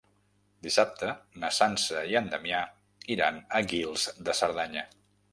[0.67, 1.09] Dissabte
[1.43, 2.61] na Sança i en Damià
[3.17, 4.87] iran a Guils de Cerdanya.